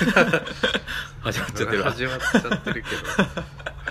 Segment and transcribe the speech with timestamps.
[1.22, 1.90] 始まっちゃってるわ。
[1.92, 2.96] 始まっちゃってるけど。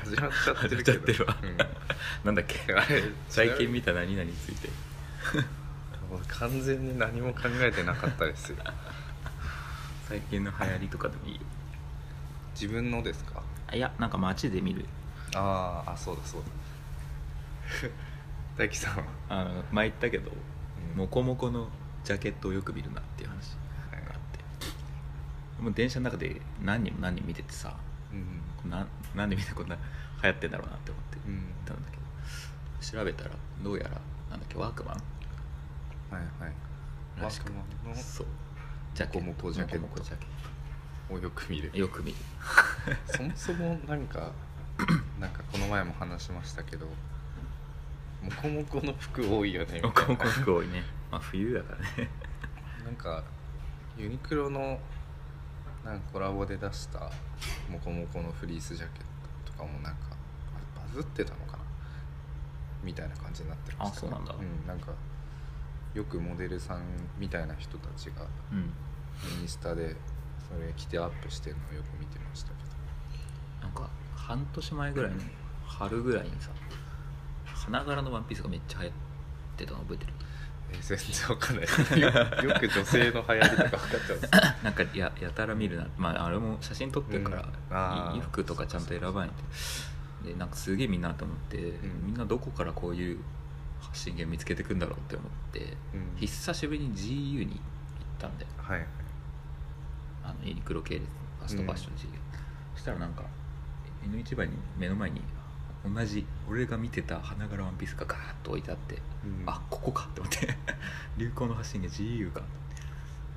[0.02, 1.58] 始まっちゃってるけど始まっちゃってるわうん
[2.26, 2.74] なんだっけ？
[2.74, 4.70] あれ最近見た何々について。
[6.28, 8.58] 完全に何も考えてなかったですよ。
[10.08, 11.42] 最近の流行りとかでもいいよ。
[12.54, 13.44] 自分のですか？
[13.68, 14.86] あいやなんか街で見る。
[15.36, 16.48] あーあそうだそうだ。
[18.58, 20.98] 大樹さんは、あの前言ったけどうん。
[20.98, 21.70] モコモコの
[22.04, 23.56] ジャケットをよく見るなっていう話
[25.62, 27.76] もう電車の中で何人も何人見ててさ
[28.12, 28.16] う
[28.68, 28.70] ん。
[28.70, 29.82] ななんでみんなこんな流
[30.30, 31.18] 行ってんだろうなって思って
[31.66, 32.04] たんだけど。
[33.00, 33.32] 調べたら
[33.64, 33.90] どうやら
[34.30, 34.96] なんだっけワークマン？
[34.96, 37.24] はいはい。
[37.24, 37.96] ワークマンの？
[37.96, 38.28] そう。
[38.94, 39.26] ジャケット。
[39.26, 39.82] モコモコジャケット。
[39.82, 41.72] モコモコジャケッをよく見る。
[41.72, 42.18] トよく見る。
[43.06, 44.32] そもそもなんか
[45.20, 46.88] なんかこの前も話しましたけど
[48.24, 50.84] モコモコの服多いよねモコモコ服多いね。
[51.12, 52.10] まあ冬だからね。
[52.86, 53.24] なんか
[53.98, 54.80] ユニクロの
[55.86, 57.12] なんかコラボで出した
[57.70, 60.00] モコモコのフリースジャケットとかもなんか
[60.76, 61.64] バズってたのかな？
[62.84, 64.34] みたいな感じになってましたあそうなんだ。
[64.34, 64.92] うん、なんか
[65.94, 66.84] よくモデルさん
[67.18, 68.72] みたいな人たちがうん。
[69.42, 69.98] インスタで
[70.48, 72.56] それ着てアップしてるのをよく見てましたけ
[73.62, 75.18] なんか半年前ぐらいの
[75.66, 76.52] 春ぐらいにさ
[77.54, 78.94] 花柄のワンピースがめっちゃ流行っ
[79.58, 80.14] てたの覚えてる？
[80.82, 82.00] 全然わかんない。
[82.00, 82.08] よ
[82.50, 85.88] よく女性の流行りとか分かっちゃうなんかややたら見るな。
[85.98, 88.22] まああれも写真撮ってるから、うん。
[88.22, 90.28] 服とかちゃんと選ばないと。
[90.28, 92.06] でなんかすげえみんなと思って、ん。
[92.06, 93.20] みんなどこからこういう
[93.82, 96.18] 発信源見つけてくんだろうって思って、うん。
[96.18, 97.60] 久しぶりに GU に行っ
[98.20, 98.52] たんだよ。
[98.58, 98.88] はいはい。
[100.24, 102.20] あのユニクロ系列ファストファッション GU、
[102.76, 103.24] そしたらなんか
[104.04, 105.22] N 市場に目の前に
[105.86, 109.44] 同じ俺が見てた花柄ワンピースがガーッと置いてあって、うん。
[109.46, 110.49] あここかって思って
[111.20, 112.40] 流行の発信源 GU か。
[112.40, 112.44] い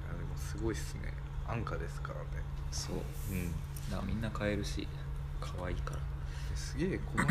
[0.09, 1.13] やでもすごいっすね。
[1.49, 2.25] 安価ですからね。
[2.71, 2.97] そう。
[3.31, 3.51] うん。
[3.91, 4.87] だからみんな買えるし
[5.41, 6.01] 可愛いから。
[6.55, 7.27] すげえ細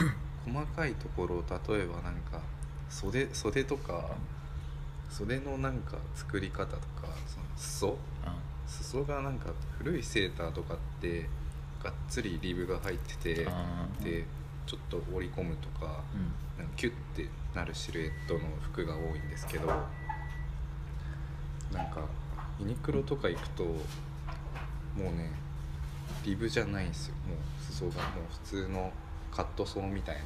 [0.54, 2.42] 細かいところ例えばなんか
[2.90, 4.12] 袖袖とか
[5.10, 7.98] 袖のなんか作り方とかその裾？
[8.26, 8.36] あ
[8.68, 11.30] 裾がなんか古いセーターとかって
[11.82, 13.48] がっつりリブが入ってて
[14.04, 14.26] で
[14.66, 16.34] ちょっと折り込むとかうん。
[16.58, 19.68] なんかキュッてなるシルエットの服が多いんですけど
[21.74, 22.02] なんか
[22.60, 23.74] ユニクロとか行くとも
[24.98, 25.32] うね
[26.26, 27.16] リブじゃないんですよ。
[27.28, 28.92] もう裾がもう普通の
[29.32, 30.18] カットソーみたい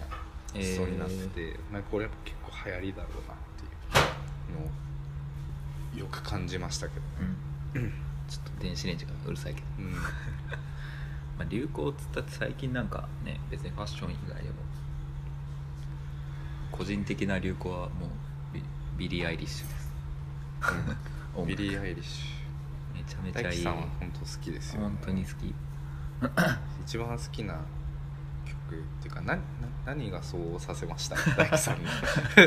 [0.53, 7.33] な裾になってて、まあ、これ結構流行りだろうなっていうのをよく感じましたけどね、
[7.75, 7.93] うん。
[8.27, 9.93] ちょっと電子レンジがうるさいけど、うん。
[11.37, 14.55] まあ、流行っつったって最近なんかね別にファッション以外でも
[16.71, 18.09] 個人的な流行はもう
[18.53, 18.63] ビ
[18.97, 19.91] ビリー・アイリッシュです
[21.43, 22.23] ビリー・アイリッシ
[22.93, 23.63] めちゃめちゃいい。
[23.63, 25.53] さんは本当好きですよ、ね、本当に好き。
[26.85, 27.55] 一番好きな
[28.45, 29.41] 曲っていうかなな
[29.85, 31.15] 何がそうさせました？
[31.35, 31.85] 大樹さんに。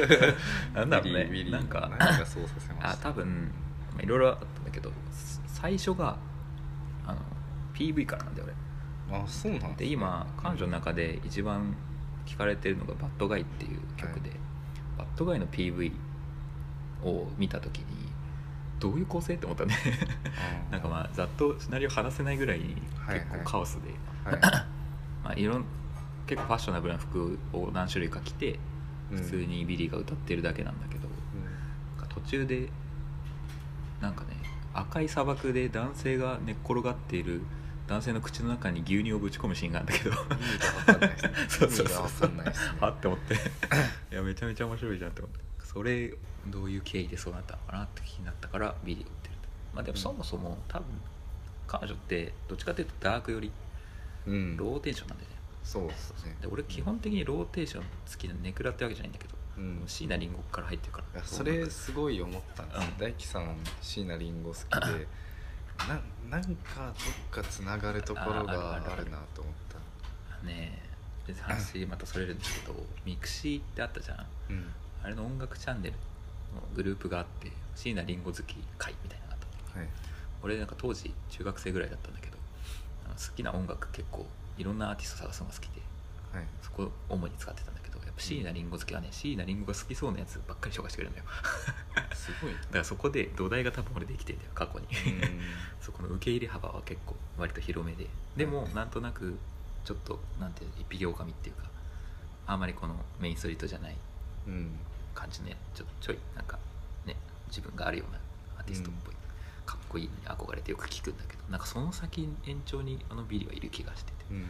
[0.75, 1.25] なんだろうね。
[1.27, 1.89] ビリービリーなんか。
[1.99, 2.91] 何がそうさせました？
[2.91, 3.53] あ多分
[3.93, 6.17] まあいろいろあったんだけどす最初が
[7.07, 7.21] あの
[7.75, 8.47] PV からなんだよ
[9.11, 9.19] 俺。
[9.21, 11.75] あそうなんで今彼女の中で一番
[12.27, 14.39] 聞かれてるのが「Bad Guy」っていう曲で、はい。
[14.99, 15.93] Bad Guy の PV
[17.05, 18.08] を見た時に
[18.81, 19.77] どういう構成って思ったね。
[20.71, 23.79] なんかまあざっとシナリオ話せないぐらい結構カオス
[24.25, 24.41] で、はい。
[25.25, 25.65] まあ、いろん
[26.27, 28.59] 結構ファッショナブルな服を何種類か着て
[29.11, 29.19] うん。
[29.19, 31.09] 普通にビリーが歌ってるだけなんだけど、
[31.97, 32.69] なんか途中で
[34.01, 34.37] なんかね
[34.75, 37.43] 赤い砂漠で男性が寝っ転がっている
[37.89, 40.11] 男性の口の中に牛乳をぶち込むシーンがあるんだけど。
[40.11, 40.21] 意味
[40.59, 41.33] が分かんないですね。
[41.49, 42.73] そうそうそう意味が分かんないですね。
[42.81, 43.35] あって思って。
[43.35, 43.39] い
[44.15, 46.15] やめちゃめちゃ面白いじゃんって思ってそれ
[46.47, 49.49] どういう経緯でそうなったのかなって気になったからビデオ売ってると。
[49.75, 50.87] まあでもそもそも多分
[51.67, 53.53] 彼女ってどっちかっていうとダークより
[54.27, 54.57] うん。
[54.57, 56.37] ローテンションなんだよね、そうですね。
[56.41, 59.83] で俺基本的にローテーション好きなネクラってわけじゃないんだけど、うん。
[59.87, 61.23] 椎名林檎から入ってるから。
[61.23, 62.99] それすごい思ったんですよ、うん。
[62.99, 65.07] 大樹さん椎名林檎好きで。
[65.87, 66.93] ななんか
[67.31, 70.47] どっかつながるところがああるなと思った。
[70.47, 70.83] ね
[71.29, 72.75] え話またそれるんですけど
[73.05, 74.27] ミクシーってあったじゃん。
[74.49, 74.73] うん
[75.03, 75.95] あれの音楽チャンネル
[76.55, 79.79] のグループがあって椎名林檎好き会みたいなのがあった。
[79.81, 79.89] はい。
[80.43, 82.37] 俺なんか当時中学生ぐらいだったんだけど
[83.09, 84.25] 好きな音楽結構
[84.57, 85.81] いろんなアーティスト探すのが好きで
[86.33, 86.45] はい。
[86.63, 91.27] そこを主に使ってたんだけどやっぱ椎名林檎好きはね椎名林檎が好きそうなやつばっかり紹介してくれるんだよ。
[92.15, 94.87] すごいだからそこで土台が多分俺できてんだよ過去に。
[94.87, 94.89] う
[95.27, 95.41] ん。
[95.81, 98.07] そこの受け入れ幅は結構割と広めで。
[98.37, 99.39] でもなんとなく
[99.85, 101.69] ちょっとなんていうの一匹狼っていうか
[102.47, 103.97] あんまりこのメインストリートじゃない
[104.47, 104.79] うん
[105.19, 105.57] 感じね。
[105.75, 106.59] ちょちょいなんか
[107.05, 107.17] ね
[107.49, 108.19] 自分があるような
[108.59, 109.15] アーティストっぽい、
[109.67, 114.43] かっこいいのに憧れてよく聞くんだけどなんかその先延長にあのビリはいる気がしてて、うん。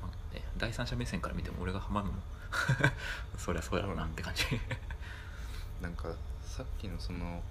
[0.00, 2.18] まあね、第三者目線から見ても俺がハマるのも
[3.36, 4.44] そりゃそうやろうなって感じ、
[5.82, 6.08] なんか
[6.42, 7.42] さっきのその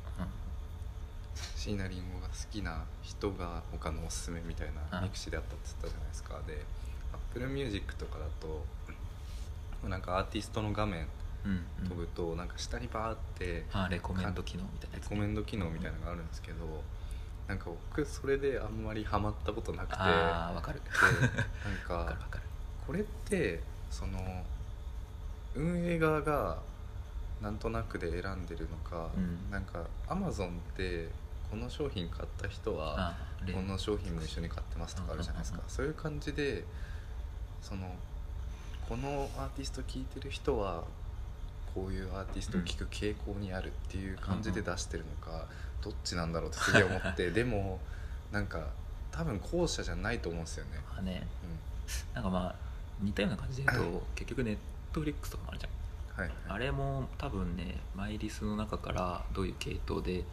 [1.56, 5.04] 椎名林檎が好きな人が他のおすすめみたいなうん。
[5.06, 6.40] ミクシーであったって言ったじゃないですか。
[6.48, 6.66] で
[7.14, 8.66] Apple Music とかだと
[9.88, 11.08] なんかアーティストの画面
[11.46, 11.58] うんうん。
[11.84, 16.84] うん飛ぶとなんか下にバーってあレコメンド機能みたいなレコメンド機能みたいなのがあるんですけど
[17.48, 19.96] なんか僕それであんまりハマったことなくて。
[19.96, 20.82] ああわかる。
[20.82, 20.90] で
[21.90, 22.40] なん わか
[22.86, 24.46] これってその
[25.56, 26.60] 運営側が
[27.42, 29.50] なんとなくで選んでるのか、うん。
[29.50, 31.10] なんかアマゾンって
[31.50, 33.16] この商品買った人は
[33.52, 35.62] この商品も一緒に買ってますとかあるじゃないですか。
[35.68, 36.64] そういう感じで
[37.62, 37.96] その
[38.88, 40.84] このアーティスト聴いてる人は
[41.74, 45.46] こういうアーティストを聴く傾向にあるっていう感じで出してるのか
[45.82, 47.80] どっちなんだろうってすげえ思って でも
[48.32, 48.68] なんか
[49.12, 50.72] 多分後者じゃないと思うんですよね。
[50.94, 51.28] まあね。
[51.44, 52.56] うなんかまあ
[53.02, 54.58] 似たような感じで言うと結局ネッ
[54.94, 56.26] トフリックスとかもあるじゃん。
[56.26, 56.38] んはいはい。
[56.48, 60.26] あれも多分ねマイリスの中からどういう系統で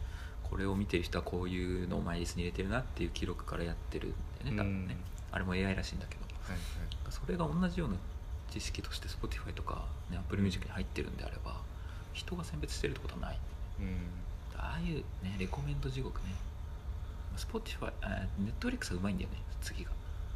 [0.43, 4.13] これを見てる人はこういうのをマイリスに入れてるなっていう記録からやってるん
[4.43, 4.95] だよね多分ね。
[5.31, 5.35] うん。
[5.35, 6.21] あれも AI らしいんだけど。
[6.43, 6.61] はいはい。
[7.09, 7.95] それが同じような
[8.51, 11.61] 知識として Spotify とか、ね、Apple Music に入ってるんであれば
[12.13, 13.39] 人が選別してるってことはない。
[13.79, 13.97] うん。
[14.57, 16.33] ああいうねレコメンド地獄ね。
[17.35, 18.25] Spotify あ
[18.61, 19.91] Netflix はうまいんだよね次が、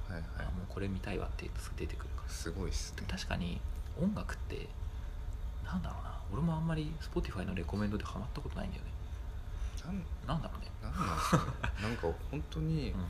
[0.07, 0.23] はいはい。
[0.39, 2.29] あもうこれ見たいわって出てくるから。
[2.29, 3.03] すごいっすね。
[3.09, 3.59] 確かに
[3.99, 4.67] 音楽って
[5.65, 6.11] なんだろうな。
[6.33, 8.91] 俺もあんまり Spotify のレコメンドでハマったことないんだよね。
[9.85, 11.43] なんなんだろうね、なんなんですかね。
[11.81, 13.05] なんか本当に うん。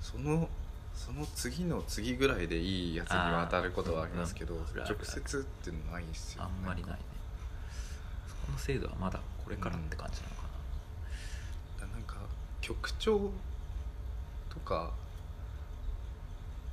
[0.00, 0.48] その
[0.98, 6.42] その次の次ぐらいでいいやつに渡ることはありますけどうんうん直接ってないっすよ。
[6.42, 6.98] あんまりないね。
[8.46, 10.42] その精度はまだこれからって感じなのか
[11.80, 12.16] な、なんか
[12.60, 13.30] 曲調
[14.50, 14.90] とか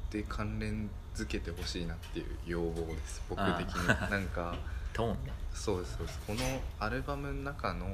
[0.09, 3.21] で関連づけてほしいなっていう要望です。
[3.29, 3.87] 僕的に。
[4.09, 4.55] なんか。
[4.91, 5.33] トーンね。
[5.53, 6.19] そうですそうです。
[6.25, 6.39] この
[6.79, 7.85] アルバムの中の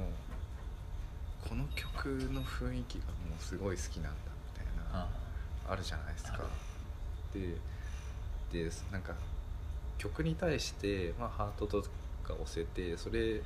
[1.46, 4.10] この曲の雰囲気がもうすごい好きなんだ
[4.54, 5.08] みたいな
[5.68, 6.40] ああるじゃないですか。
[7.32, 7.56] で
[8.52, 9.14] でなんか
[9.98, 11.82] 曲に対して、まあ、ハートと
[12.26, 13.40] か押せてそれ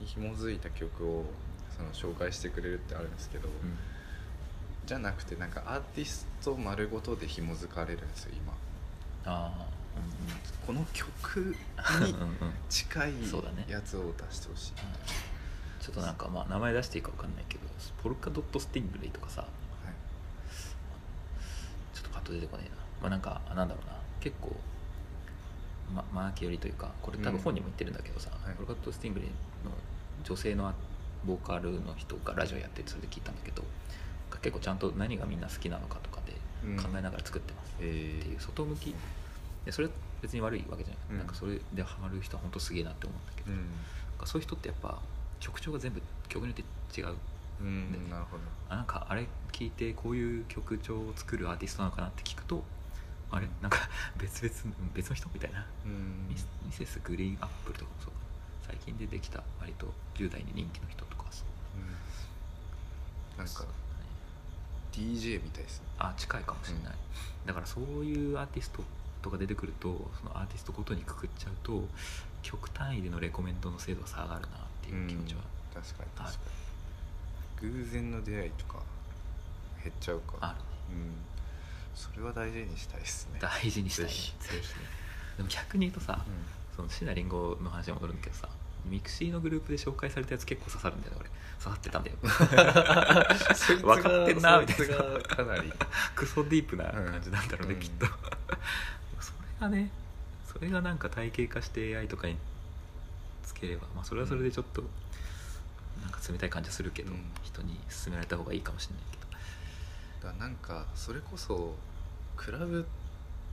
[0.00, 1.24] に紐づいた曲を
[1.76, 3.54] その紹介してくれるってあるんですけど、うん。
[4.86, 8.52] じゃなくてなんかアーティスト丸ごとで紐づかれるんですよ今。
[9.24, 9.66] あ
[10.66, 12.06] この曲あうんうん。
[12.06, 12.36] にうんうん。
[12.68, 13.12] 近い
[13.68, 14.72] やつを出してほしい、
[15.80, 17.64] ちょっとなんかまあ名前出していいか分かんないけど
[18.02, 19.46] ポルカドットスティングレイとかさ
[22.24, 22.72] と出てこないな。
[23.00, 23.94] まあなんかなんだろうな。
[24.20, 24.56] 結構
[25.94, 28.54] まマーケ寄りというかこれ多分本にも言ってるんだけどさ、はい。
[28.54, 29.34] ポルカドットスティングレイの
[30.24, 30.72] 女性の
[31.24, 33.62] ボーカルの人がラジオやっててそれで聞いたんだけど
[34.42, 36.32] 結構ちゃんと何がみんな好きなのかとかで
[36.66, 36.76] うん。
[36.76, 38.20] 考えながら作ってますえー。
[38.20, 38.94] っていう外向き。
[39.64, 39.88] でそれ
[40.20, 41.18] 別に悪いわけじゃない、うん。
[41.18, 44.26] なんかそれでハマる人は本当すげえなって思うんだけど、うん。
[44.26, 44.98] そういう人ってやっぱ
[45.40, 46.62] 曲調が全部曲によっ
[46.94, 47.14] て違う
[47.60, 47.92] うん。
[47.92, 48.42] でなるほど。
[48.68, 52.62] あなんかあれ聞いてこういう曲調を作るアーティストなのかなって聞くと
[53.30, 53.78] あれなんか
[54.16, 56.28] 別々別の人みたいな、うん。
[56.28, 58.12] ミセスグリーンアップルとかもそう
[58.66, 61.46] 最近でできた割と10代に人気の人とかはそう。
[61.78, 63.44] うん。
[63.44, 63.64] なんか
[64.92, 65.86] DJ みたいですね。
[65.98, 66.94] あ近いかもしれない、
[67.46, 68.82] だからそういうアーティスト
[69.22, 71.82] とか出てくるとそのアーティストごとにくくっちゃうと
[72.42, 74.50] 曲単位でのレコメンドの精度が下がるなっ
[74.82, 75.40] ていう気持ちは
[75.74, 75.82] うん。
[75.82, 76.63] 確かに確かに
[77.72, 78.82] 偶然の出会いとか
[79.82, 80.34] 減っちゃうか。
[80.40, 80.56] あ
[80.90, 81.00] るね。
[81.00, 81.14] うん。
[81.94, 83.38] それは大事にしたいですね。
[83.40, 84.10] 大事にしたいね。
[84.10, 84.32] ぜひ。
[84.32, 84.64] ね
[85.36, 86.32] でも逆に言うとさ、うん。
[86.76, 88.48] その椎名林檎の話に戻るんだけどさ
[88.86, 91.30] ミクシーのグループで紹介されたやつ結構刺さるんだよね俺。
[91.62, 92.16] 刺さってたんだよ。
[93.82, 94.96] 分かってんなみたいな。
[95.22, 95.72] かなり。
[96.14, 97.80] クソディープな感じなんだろうね、うん。
[97.80, 98.06] きっと。
[98.06, 98.18] それ
[99.60, 99.90] がね
[100.52, 102.36] それがなんか体系化して AI とかに
[103.42, 104.84] つければ、まあ、それはそれでちょっと
[106.04, 107.24] なんか冷たい感じはするけど、うん。
[107.42, 110.28] 人に勧められた方がいいかもしれないけど。
[110.28, 111.74] だからなんかそれこそ
[112.36, 112.86] クラブ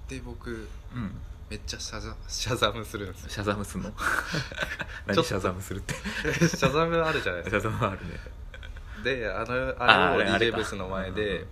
[0.07, 1.11] で僕うん。
[1.49, 3.29] めっちゃシャザシャザムするんですよ。
[3.29, 3.89] シャザムすんの？
[3.91, 3.97] ちょ
[5.07, 5.23] 何っと。
[5.23, 5.93] シャザムするって？
[6.47, 7.69] シャザムあるじゃないシですか。
[7.69, 8.19] ャザムはあるね。
[9.03, 10.57] であのああれをあれ DJ か。
[10.57, 11.47] ブースの前うんうんでうん。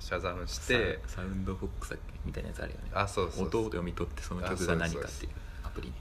[0.00, 2.12] シャザムしてササウンドフォックスだっけ？
[2.26, 2.90] みたいなやつあるよね。
[2.92, 5.32] あそうそう音を読み取ってその曲が何かっていう
[5.64, 5.94] アプリね。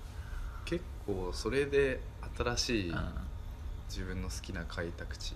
[0.65, 2.01] 結構それで
[2.37, 3.13] 新しいあ
[3.91, 5.33] 自分の好きな開拓地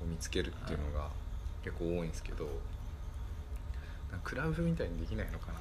[0.00, 1.08] を見つけるっていうのが
[1.64, 2.48] 結構多いんですけど
[4.24, 5.58] クラブみたいにできないのかな。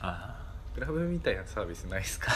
[0.00, 0.36] あ
[0.74, 2.30] クラブみたいなサービスないですか？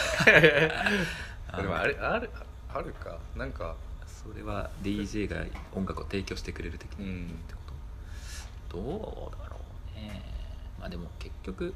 [1.51, 2.29] あ でもあれある
[2.69, 3.17] あるか？
[3.35, 3.75] なんか
[4.05, 7.25] それは DJ が音楽を提供してくれる的なうん。
[7.25, 7.59] ってこ
[8.69, 9.57] と、どうだろ
[9.95, 10.21] うね。
[10.79, 11.73] まあでも結局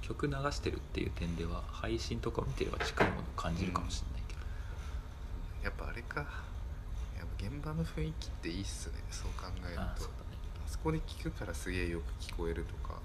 [0.00, 4.19] 曲流してるっていう点では配信とかを見てれば近いものを感じるかもしれない。
[4.19, 4.19] けど、
[5.62, 6.20] やっぱあれか。
[6.20, 8.94] やっぱ現場の雰囲気っていいっすね。
[9.10, 9.80] そう考えると。
[9.80, 10.10] あああそね。
[10.66, 12.98] そこで聞くからすげえよく聞こえるとか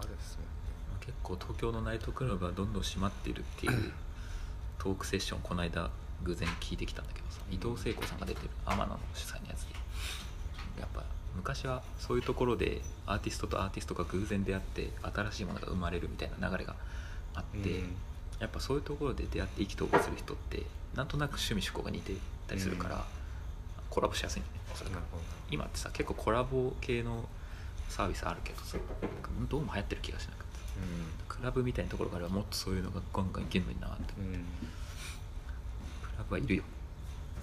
[0.00, 0.50] あるっすもんね。
[0.90, 3.92] まあ結構東京のナイトクラブはどんどん閉まっているっていう
[4.78, 5.90] トークセッションこの間
[6.22, 9.74] 偶然聞いてきたんだけどさ伊藤聖子さんが出てる天野の主催のやつで。
[10.80, 11.02] やっぱ
[11.36, 16.74] 昔はそういうところでアーティストとアーティストが偶然出会って新しいものが生まれるみたいな流れが
[17.34, 17.96] あって、うん。
[18.40, 20.62] やっぱそういうところで出会って意気投合する人って
[20.94, 22.12] なんとなく趣味趣向が似て
[22.46, 23.02] たりするから、うん。
[23.90, 24.60] コラボしやすいんだよね。
[24.74, 25.22] それがなるほど。
[25.50, 27.28] 今ってさ結構コラボ系の
[27.88, 28.76] サービスあるけどさ
[29.48, 30.58] どうも流行ってる気がしなくて
[31.28, 34.14] クラブみたいなところからはもっとそういうのがガンガンいけるのになって。
[34.18, 36.62] うん、うん、クラブはいるよ。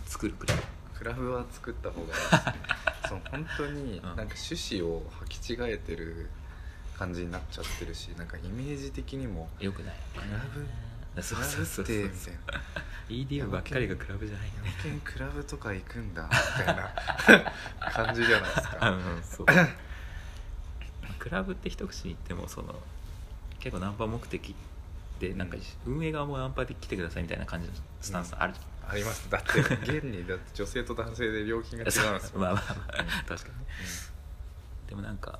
[0.06, 0.62] 作るクラブ
[0.98, 2.14] クラブは作った方が
[3.10, 4.04] そう本当にうん。
[4.04, 6.30] なんか趣旨を履き違えてる
[6.98, 9.96] 感じになっちゃってるしなんかイメージ的にもよくない。
[10.14, 10.66] クラブ
[11.22, 11.96] そうそうそうそう。
[11.96, 12.10] な
[13.10, 14.54] EDM ばっかりがクラブじゃないよ。
[14.64, 18.90] ねクラブとか行くんだみたいな感じじゃないですか。
[18.92, 19.46] うんそう。
[21.20, 22.80] クラブって一口に言ってもその
[23.60, 24.56] 結構ナンパ目的
[25.20, 29.30] でなんか運営側もナンパで来てくださいみたいな感じのスタンスあるじゃん、あります。
[29.30, 32.42] だって現にだって女性と男性で料金が違うんですもん。
[32.42, 33.08] まあまあまあ、うん。
[33.26, 33.66] 確かにね。
[34.88, 35.40] でもなんか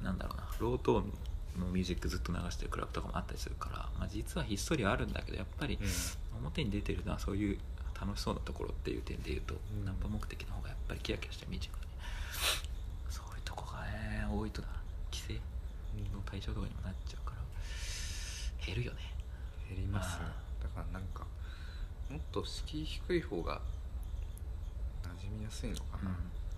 [0.00, 0.44] なんだろうな。
[0.60, 1.12] ロートーン
[1.58, 5.88] のミュージックずっと流してるクラブとかもあったりするから、まあ、実はひっそりあるんだけどやっぱりうん。
[6.42, 7.58] 表に出てるのはそういう
[8.00, 9.84] 楽しそうなところっていう点で言うと、ん。
[9.84, 11.92] ナンパ目的の方がやっぱりキラキラしたミュージックがね
[13.08, 14.68] そういうとこがね多いとな
[15.12, 15.34] 規制
[16.12, 18.98] の対象とかにもなっちゃうから減るよね。
[19.68, 20.24] 減りますね。
[20.26, 20.64] あ。
[20.64, 21.24] だからなんか
[22.10, 23.60] もっと敷居低い方が
[25.02, 26.10] 馴染みやすいのかな。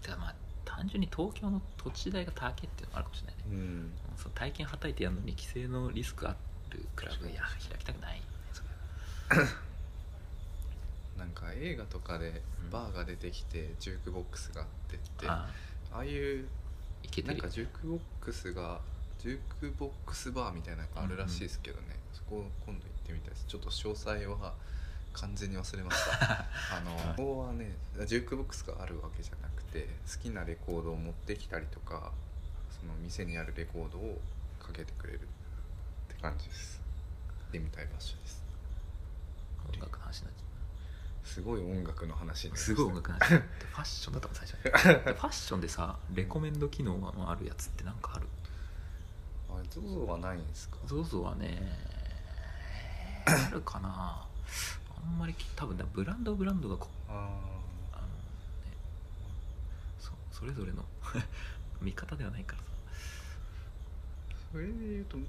[0.02, 0.34] だからまあ
[0.66, 3.42] 単純に東京の土地代が高いっていうのもあるかもしれないね。
[3.50, 3.92] うん。
[4.18, 6.36] その体験はたいてやるのに規制のリスクあ
[6.70, 8.20] るクラブいや開きたくない。
[8.52, 8.62] そ
[9.34, 9.46] れ
[11.16, 15.48] なんか映画とかでうんバーが出てきてジュークボックスがあってって、あ
[15.92, 15.98] あ。
[16.00, 16.46] あいう
[17.24, 18.80] なんかジュークボックスが
[19.18, 23.44] ジュークボックスバーみたいなのがあるらしいですけどね、そこ今度行ってみたいです。
[23.46, 24.54] ちょっと詳細は
[25.20, 26.44] 完全に忘れました。
[26.76, 27.74] あのここはね
[28.06, 32.12] ジュークボックスがあるわけじゃなくて好きなレコードを持ってきたりとか
[32.78, 34.20] その店にあるレコードを
[34.60, 35.22] かけてくれるっ
[36.08, 36.80] て感じです。
[37.44, 38.42] 行ってみたい場所です。
[39.72, 40.46] 音楽の話になっちゃ
[41.28, 43.30] すごい音楽の話すごい音楽の話。
[43.30, 48.26] で ファッションだったもん最初ファッションでさレコメンド機能のあるやつってなんかある？
[49.50, 51.62] あれ ZOZO はないんですか？ZOZO はね
[53.26, 53.88] あるかな。
[53.92, 54.28] あ
[55.06, 57.12] んまりき多分だブランドブランドがこあ
[57.92, 58.10] あのね
[59.98, 60.84] そそれぞれの
[61.80, 62.64] 見方ではないからさ。
[64.52, 65.24] それで言うとフ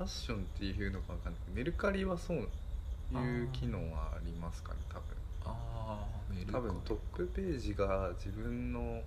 [0.00, 1.42] ァッションっていうのかわかんない。
[1.54, 5.02] メルカリはそういう機能はありますかね多分。
[5.46, 9.02] ああメル多分トップページが自分の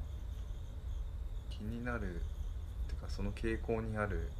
[1.49, 2.19] 気になるっ
[2.87, 4.31] てかその傾向にある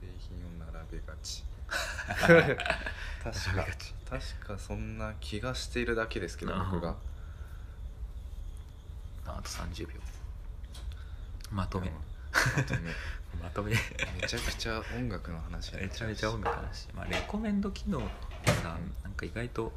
[0.00, 1.44] 製品を並べがち
[3.32, 3.66] 確か。
[4.10, 6.96] 確かそんな気がしているだけですけどあー僕が。
[9.26, 9.94] あと30秒。
[11.50, 11.90] まとめ。
[12.32, 12.92] あ とね
[13.42, 13.70] まとめ。
[13.72, 18.02] めちゃくちゃ音楽の話になめちゃめちゃ音楽の話、まあ、レコメンド機能っ
[18.44, 19.72] てさなんか意外と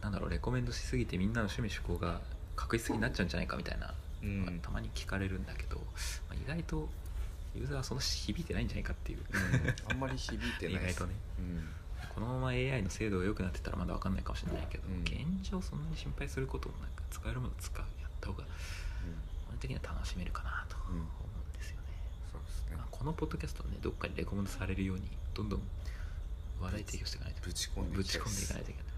[0.00, 2.20] なんだろうレコメンドしすぎてみんなの趣味趣向が
[2.56, 3.86] 確実になっちゃうんじゃないかみたいな、
[4.22, 5.82] うたまに聞かれるんだけど、ま
[6.32, 6.88] あ、意外と
[7.54, 9.90] ユーザーはその響いてないんじゃないかっていう、うん。
[9.90, 11.14] あんまり響いてないで 外とね。
[11.38, 11.68] うん
[12.14, 15.02] このまま AI の精度が良くなってたらまだ分かんないかもしれないけど、うん。
[15.02, 18.44] 現状そんなに心配することもなく使えるもの使うやった方が
[19.48, 21.04] 本的には楽しめるかなと思うん
[21.52, 21.88] ですよね、
[22.32, 22.76] そうですね。
[22.76, 25.04] まあ、このポッドキャストはねどっかにレコメンドされるように
[25.34, 25.62] どんどん
[26.60, 27.40] 話題提供していかないと。
[27.42, 28.92] ぶち込んでぶち込んでいかないといけない。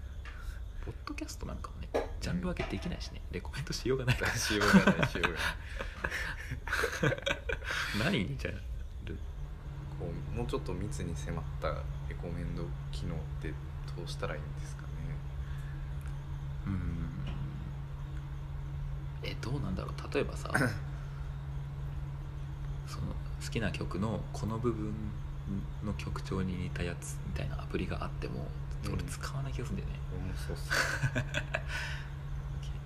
[0.85, 1.89] ポッドキャストなんかもね
[2.21, 4.35] ジャンル分けできないしね、レコメントしようがないから。
[4.35, 5.39] しようがないしようがない。
[8.03, 8.19] 何？
[8.19, 8.57] にじゃる
[9.99, 11.81] こうもうちょっと密に迫った
[12.23, 13.49] レコメンド機能って
[13.95, 14.87] どうしたらいいんですかね？
[16.67, 17.09] うん。
[19.23, 20.13] えどうなんだろう？
[20.13, 20.49] 例えばさ
[22.87, 23.07] その
[23.43, 24.93] 好きな曲のこの部分
[25.83, 28.47] の曲調に似たやつみたいなアプリがあっても
[28.85, 30.65] うん俺使わない気がするんだよね、面白そう。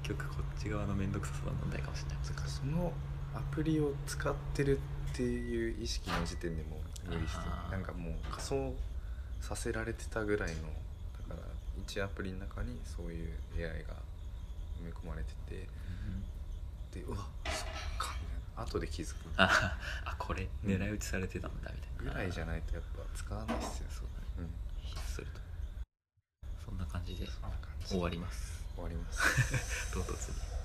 [0.04, 2.18] 結局こっち側の面倒くささの問題かもしれない。
[2.24, 2.94] その
[3.36, 4.80] アプリを使ってる
[5.12, 8.74] っていう意識の時点でもう無理してなんかもう仮想
[9.42, 10.56] させられてたぐらいの
[11.28, 11.48] だから
[11.86, 13.96] 1アプリの中にそういう AI が
[14.82, 15.68] 埋め込まれてて
[16.94, 17.26] でうわそっ
[17.98, 18.64] かみたいな。
[18.64, 19.18] 後で気づく。
[19.38, 22.12] ああこれ狙い撃ちされてたんだみたいな。
[22.14, 24.46] ぐらいじゃないとやっぱ使わないっすよそうだねうん。
[24.84, 25.40] ひっそりと。
[26.66, 27.28] そんな感じで
[27.86, 28.64] 終わります。
[28.76, 29.92] 終わります。
[29.94, 30.59] 唐突に